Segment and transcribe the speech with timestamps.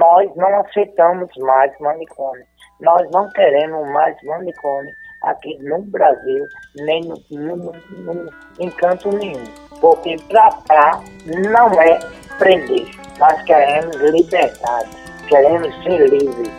[0.00, 2.44] Nós não aceitamos mais manicômio.
[2.80, 6.44] Nós não queremos mais manicômio aqui no Brasil,
[6.76, 9.44] nem no, no, no, nenhum.
[9.80, 11.02] Porque tratar
[11.46, 11.98] não é
[12.38, 12.88] prender.
[13.18, 14.90] Nós queremos liberdade,
[15.28, 16.50] queremos ser livres.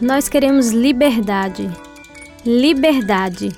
[0.00, 1.70] Nós queremos liberdade.
[2.44, 3.50] Liberdade.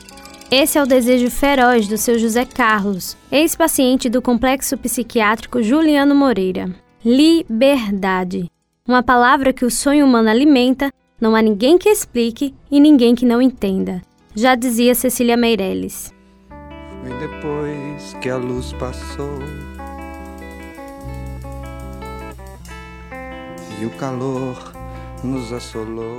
[0.50, 6.70] Esse é o desejo feroz do seu José Carlos, ex-paciente do complexo psiquiátrico Juliano Moreira.
[7.04, 8.50] Liberdade.
[8.86, 13.24] Uma palavra que o sonho humano alimenta, não há ninguém que explique e ninguém que
[13.24, 14.02] não entenda.
[14.34, 16.12] Já dizia Cecília Meirelles.
[17.02, 19.38] Foi depois que a luz passou
[23.80, 24.72] e o calor
[25.22, 26.18] nos assolou.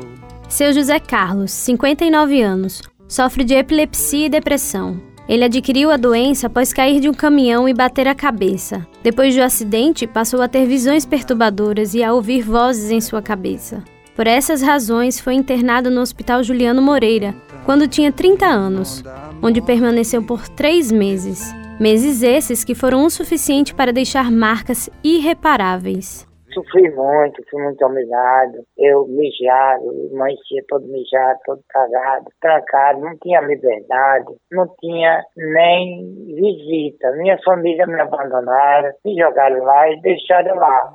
[0.50, 5.02] Seu José Carlos, 59 anos, sofre de epilepsia e depressão.
[5.28, 8.86] Ele adquiriu a doença após cair de um caminhão e bater a cabeça.
[9.02, 13.84] Depois do acidente, passou a ter visões perturbadoras e a ouvir vozes em sua cabeça.
[14.16, 17.36] Por essas razões, foi internado no Hospital Juliano Moreira,
[17.66, 19.04] quando tinha 30 anos,
[19.42, 21.54] onde permaneceu por três meses.
[21.80, 26.26] Meses esses que foram o suficiente para deixar marcas irreparáveis.
[26.56, 28.64] Sofri muito, fui muito humilhado.
[28.78, 37.12] Eu mijado, amanhecia todo mijado, todo cagado, trancado, não tinha liberdade, não tinha nem visita.
[37.18, 40.94] Minha família me abandonaram, me jogaram lá e deixaram lá.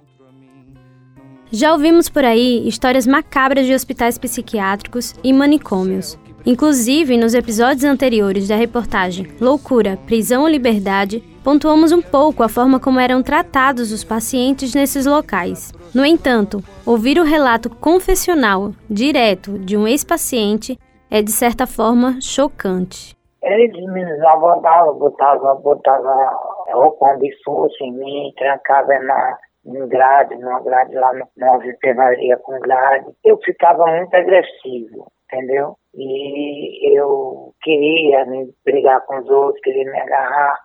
[1.53, 6.19] Já ouvimos por aí histórias macabras de hospitais psiquiátricos e manicômios.
[6.47, 12.81] Inclusive, nos episódios anteriores da reportagem Loucura, Prisão ou Liberdade, pontuamos um pouco a forma
[12.81, 15.71] como eram tratados os pacientes nesses locais.
[15.95, 20.79] No entanto, ouvir o relato confessional direto de um ex-paciente
[21.11, 23.15] é, de certa forma, chocante.
[23.43, 26.31] Eles me abordavam, botavam, botavam
[26.73, 32.37] roupa de força em mim, trancavam na, em grade, numa grade lá no, na enfermaria
[32.39, 33.07] com grade.
[33.25, 35.77] Eu ficava muito agressivo entendeu?
[35.95, 40.59] E eu queria me brigar com os outros, queria me agarrar.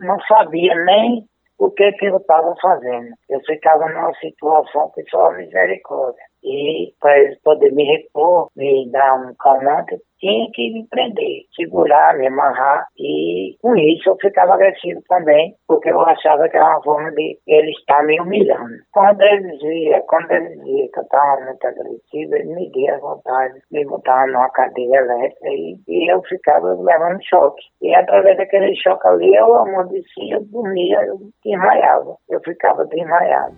[0.00, 1.24] Não sabia nem
[1.58, 3.14] o que, que eu estava fazendo.
[3.28, 6.24] Eu ficava numa situação que só misericórdia.
[6.42, 12.16] E para eles poderem me repor, me dar um calmante, tinha que me prender, segurar,
[12.16, 12.86] me amarrar.
[12.98, 17.38] E com isso eu ficava agressivo também, porque eu achava que era uma forma de
[17.46, 18.76] ele estar me humilhando.
[18.92, 23.60] Quando eles viam, quando eles viam que eu estava muito agressivo, eles me diam vontade,
[23.70, 27.62] me botavam numa cadeira elétrica e, e eu ficava levando choque.
[27.82, 32.16] E através daquele choque ali, eu amolecia, eu dormia, eu desmaiava.
[32.28, 33.54] Eu ficava desmaiado.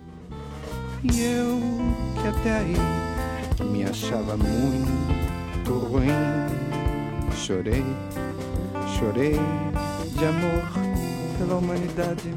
[1.03, 1.88] E
[2.29, 2.75] até aí
[3.65, 6.07] me achava muito ruim.
[7.35, 7.83] Chorei,
[8.97, 9.35] chorei
[10.17, 10.63] de amor
[11.37, 12.33] pela humanidade.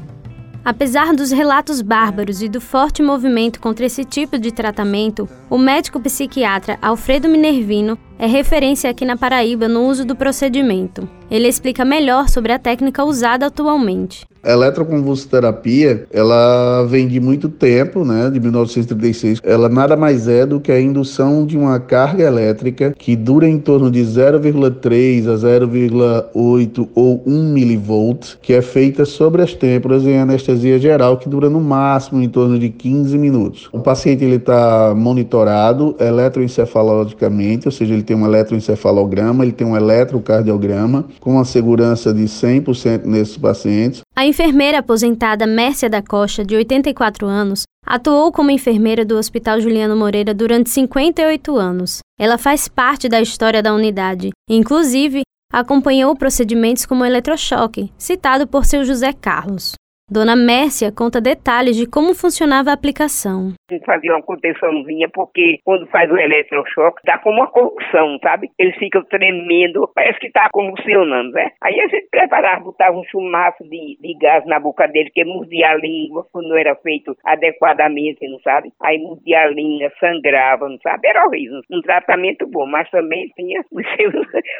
[0.65, 5.99] Apesar dos relatos bárbaros e do forte movimento contra esse tipo de tratamento, o médico
[5.99, 11.07] psiquiatra Alfredo Minervino é referência aqui na Paraíba no uso do procedimento.
[11.29, 14.25] Ele explica melhor sobre a técnica usada atualmente.
[14.43, 19.39] A eletroconvulsoterapia, ela vem de muito tempo, né, de 1936.
[19.41, 23.57] Ela nada mais é do que a indução de uma carga elétrica que dura em
[23.57, 30.17] torno de 0,3 a 0,8 ou 1 milivolt, que é feita sobre as têmporas em
[30.17, 33.69] anestesia geral, que dura no máximo em torno de 15 minutos.
[33.71, 39.77] O paciente ele está monitorado eletroencefalogicamente, ou seja, ele tem um eletroencefalograma, ele tem um
[39.77, 44.01] eletrocardiograma, com a segurança de 100% nesses pacientes.
[44.15, 49.95] A enfermeira aposentada Mércia da Costa, de 84 anos, atuou como enfermeira do Hospital Juliano
[49.97, 51.97] Moreira durante 58 anos.
[52.19, 58.85] Ela faz parte da história da unidade, inclusive acompanhou procedimentos como eletrochoque, citado por seu
[58.85, 59.73] José Carlos.
[60.13, 63.49] Dona Mércia conta detalhes de como funcionava a aplicação.
[63.67, 68.51] A gente fazia uma contençãozinha, porque quando faz o eletrochoque, dá como uma convulsão, sabe?
[68.59, 71.49] Ele fica tremendo, parece que está convulsionando, né?
[71.63, 75.71] Aí a gente preparava, botava um chumaço de, de gás na boca dele, que mordia
[75.71, 78.71] a língua, quando não era feito adequadamente, não sabe?
[78.83, 81.07] Aí mordia a língua, sangrava, não sabe?
[81.07, 81.59] Era horrível.
[81.71, 84.13] Um tratamento bom, mas também tinha os seus,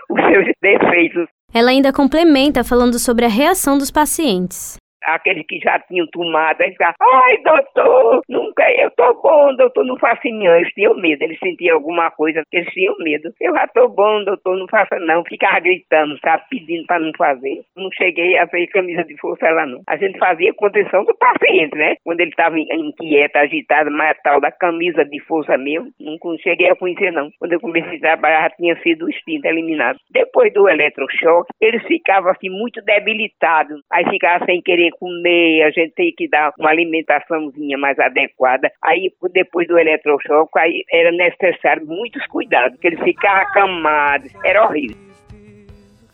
[0.10, 1.28] os seus defeitos.
[1.54, 6.72] Ela ainda complementa falando sobre a reação dos pacientes aqueles que já tinham tomado, aí
[6.72, 10.56] ficavam, ai doutor, nunca, eu tô bom, doutor, não faça não.
[10.56, 13.34] Eles tinham medo, eles sentiam alguma coisa, eles tinham medo.
[13.42, 15.24] Eu já tô bom, doutor, não faça não.
[15.26, 17.62] Ficava gritando, sabe, pedindo para não fazer.
[17.76, 19.82] Não cheguei a ver camisa de força lá não.
[19.88, 21.96] A gente fazia contenção do paciente, né?
[22.04, 26.76] Quando ele estava inquieto, agitado, mas tal da camisa de força mesmo, não cheguei a
[26.76, 27.30] conhecer não.
[27.40, 29.98] Quando eu comecei a trabalhar, já tinha sido o instinto eliminado.
[30.12, 35.94] Depois do eletrochoque, eles ficavam assim muito debilitados, aí ficavam sem querer comer, a gente
[35.94, 38.72] tem que dar uma alimentaçãozinha mais adequada.
[38.84, 44.98] Aí, depois do eletrochoque, aí era necessário muitos cuidados, porque ele ficava acamado, era horrível.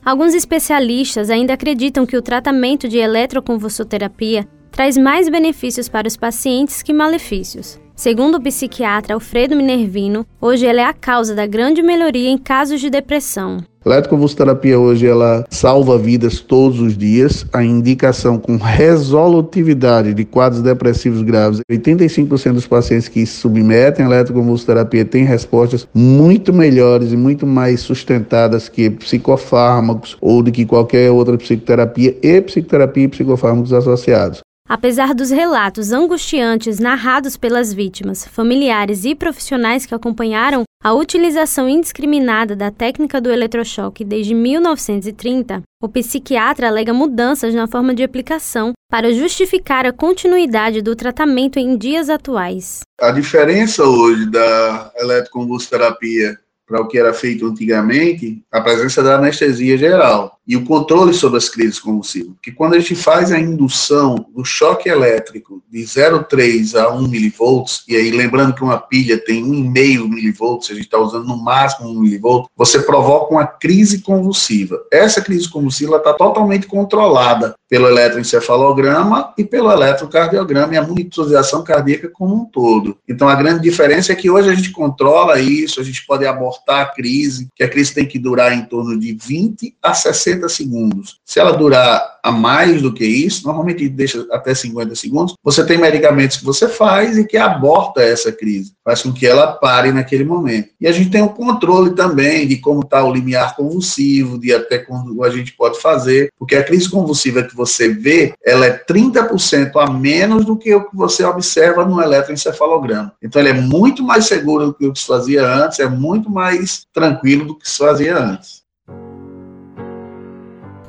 [0.03, 6.81] Alguns especialistas ainda acreditam que o tratamento de eletroconvulsoterapia traz mais benefícios para os pacientes
[6.81, 7.79] que malefícios.
[7.99, 12.79] Segundo o psiquiatra Alfredo Minervino, hoje ela é a causa da grande melhoria em casos
[12.79, 13.57] de depressão.
[13.85, 17.45] Eletroconvulsoterapia hoje ela salva vidas todos os dias.
[17.51, 25.03] A indicação com resolutividade de quadros depressivos graves, 85% dos pacientes que se submetem eletroconvulsoterapia
[25.03, 31.37] têm respostas muito melhores e muito mais sustentadas que psicofármacos ou de que qualquer outra
[31.37, 34.39] psicoterapia e psicoterapia e psicofármacos associados.
[34.69, 42.55] Apesar dos relatos angustiantes narrados pelas vítimas, familiares e profissionais que acompanharam a utilização indiscriminada
[42.55, 49.11] da técnica do eletrochoque desde 1930, o psiquiatra alega mudanças na forma de aplicação para
[49.11, 52.81] justificar a continuidade do tratamento em dias atuais.
[53.01, 56.37] A diferença hoje da eletroconvulsoterapia
[56.67, 61.37] para o que era feito antigamente, a presença da anestesia geral e o controle sobre
[61.37, 62.33] as crises convulsivas.
[62.33, 67.83] Porque quando a gente faz a indução do choque elétrico de 0,3 a 1 milivolts,
[67.87, 71.87] e aí lembrando que uma pilha tem 1,5 milivolts, a gente está usando no máximo
[71.89, 74.81] 1 milivolts, você provoca uma crise convulsiva.
[74.91, 82.09] Essa crise convulsiva está totalmente controlada pelo eletroencefalograma e pelo eletrocardiograma e a monitorização cardíaca
[82.09, 82.97] como um todo.
[83.07, 86.81] Então a grande diferença é que hoje a gente controla isso, a gente pode abortar
[86.81, 91.19] a crise, que a crise tem que durar em torno de 20 a 60 segundos.
[91.25, 95.77] Se ela durar a mais do que isso, normalmente deixa até 50 segundos, você tem
[95.77, 100.23] medicamentos que você faz e que aborta essa crise, faz com que ela pare naquele
[100.23, 100.69] momento.
[100.79, 104.53] E a gente tem o um controle também de como está o limiar convulsivo, de
[104.53, 108.77] até quando a gente pode fazer, porque a crise convulsiva que você vê, ela é
[108.77, 113.13] 30% a menos do que o que você observa no eletroencefalograma.
[113.21, 116.29] Então, ele é muito mais seguro do que o que se fazia antes, é muito
[116.29, 118.58] mais tranquilo do que se fazia antes.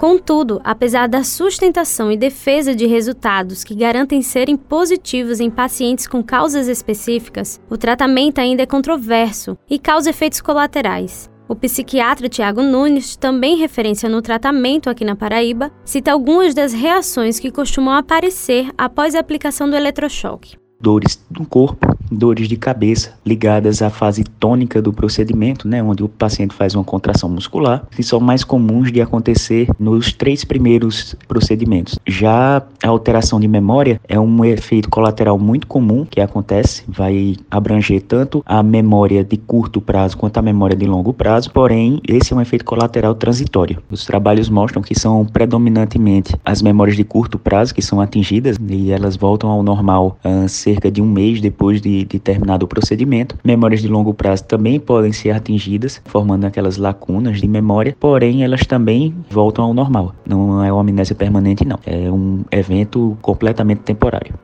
[0.01, 6.25] Contudo, apesar da sustentação e defesa de resultados que garantem serem positivos em pacientes com
[6.25, 11.29] causas específicas, o tratamento ainda é controverso e causa efeitos colaterais.
[11.47, 17.39] O psiquiatra Tiago Nunes, também referência no tratamento aqui na Paraíba, cita algumas das reações
[17.39, 23.83] que costumam aparecer após a aplicação do eletrochoque dores do corpo, dores de cabeça ligadas
[23.83, 28.19] à fase tônica do procedimento, né, onde o paciente faz uma contração muscular, que são
[28.19, 31.99] mais comuns de acontecer nos três primeiros procedimentos.
[32.07, 38.03] Já a alteração de memória é um efeito colateral muito comum que acontece, vai abranger
[38.03, 42.37] tanto a memória de curto prazo quanto a memória de longo prazo, porém, esse é
[42.37, 43.83] um efeito colateral transitório.
[43.91, 48.91] Os trabalhos mostram que são predominantemente as memórias de curto prazo que são atingidas e
[48.91, 53.37] elas voltam ao normal uh, cerca de um mês depois de, de terminado o procedimento.
[53.45, 58.61] Memórias de longo prazo também podem ser atingidas, formando aquelas lacunas de memória, porém elas
[58.67, 60.15] também voltam ao normal.
[60.25, 61.79] Não é uma amnésia permanente, não.
[61.85, 64.35] É um evento completamente temporário.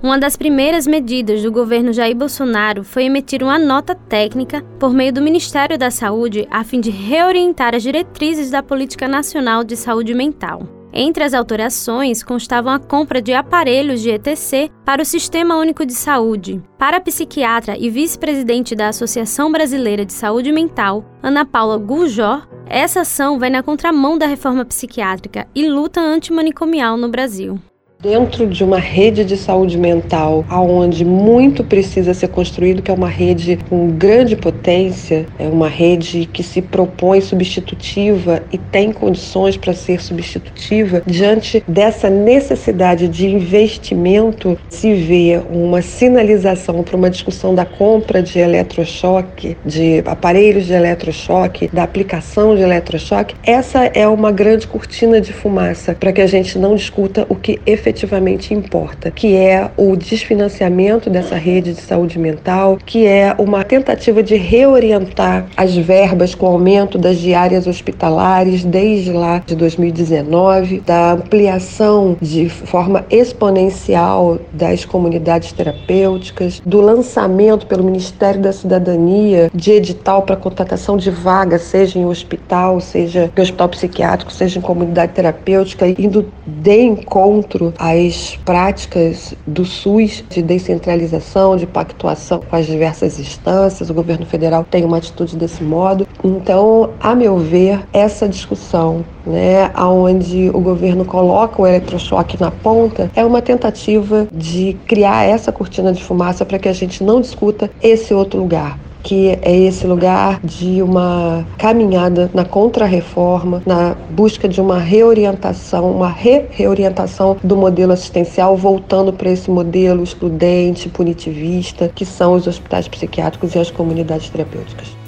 [0.00, 5.12] Uma das primeiras medidas do governo Jair Bolsonaro foi emitir uma nota técnica por meio
[5.12, 10.14] do Ministério da Saúde a fim de reorientar as diretrizes da Política Nacional de Saúde
[10.14, 10.77] Mental.
[10.92, 15.94] Entre as alterações constavam a compra de aparelhos de ETC para o Sistema Único de
[15.94, 16.62] Saúde.
[16.78, 23.00] Para a psiquiatra e vice-presidente da Associação Brasileira de Saúde Mental, Ana Paula Gurjó, essa
[23.00, 27.58] ação vai na contramão da reforma psiquiátrica e luta antimanicomial no Brasil.
[28.00, 33.08] Dentro de uma rede de saúde mental, aonde muito precisa ser construído, que é uma
[33.08, 39.72] rede com grande potência, é uma rede que se propõe substitutiva e tem condições para
[39.72, 47.64] ser substitutiva, diante dessa necessidade de investimento, se vê uma sinalização para uma discussão da
[47.64, 53.34] compra de eletrochoque, de aparelhos de eletrochoque, da aplicação de eletrochoque.
[53.42, 57.58] Essa é uma grande cortina de fumaça para que a gente não discuta o que
[57.66, 63.64] efetivamente efetivamente importa, que é o desfinanciamento dessa rede de saúde mental, que é uma
[63.64, 70.80] tentativa de reorientar as verbas com o aumento das diárias hospitalares desde lá de 2019,
[70.80, 79.72] da ampliação de forma exponencial das comunidades terapêuticas, do lançamento pelo Ministério da Cidadania de
[79.72, 85.12] edital para contratação de vaga, seja em hospital, seja em hospital psiquiátrico, seja em comunidade
[85.12, 93.20] terapêutica, indo de encontro as práticas do SUS de descentralização, de pactuação com as diversas
[93.20, 93.88] instâncias.
[93.88, 96.06] O governo federal tem uma atitude desse modo.
[96.24, 103.10] Então, a meu ver, essa discussão, né, onde o governo coloca o eletrochoque na ponta,
[103.14, 107.70] é uma tentativa de criar essa cortina de fumaça para que a gente não discuta
[107.80, 108.78] esse outro lugar
[109.08, 116.10] que é esse lugar de uma caminhada na contrarreforma, na busca de uma reorientação, uma
[116.10, 123.54] re-reorientação do modelo assistencial, voltando para esse modelo excludente, punitivista, que são os hospitais psiquiátricos
[123.54, 125.07] e as comunidades terapêuticas.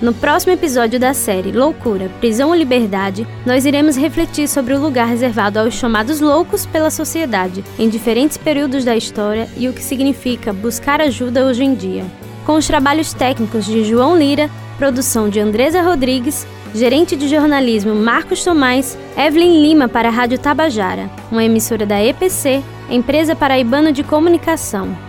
[0.00, 5.08] No próximo episódio da série Loucura, Prisão ou Liberdade, nós iremos refletir sobre o lugar
[5.08, 10.52] reservado aos chamados loucos pela sociedade, em diferentes períodos da história e o que significa
[10.52, 12.04] buscar ajuda hoje em dia.
[12.44, 18.44] Com os trabalhos técnicos de João Lira, produção de Andresa Rodrigues, gerente de jornalismo Marcos
[18.44, 25.05] Tomás, Evelyn Lima para a Rádio Tabajara, uma emissora da EPC, Empresa Paraibana de Comunicação.